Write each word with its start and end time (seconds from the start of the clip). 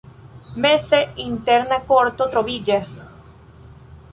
Meze 0.63 1.01
interna 1.25 1.79
korto 1.91 2.27
troviĝas. 2.37 2.97